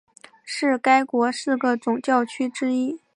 [0.43, 2.99] 是该国四个总教区之一。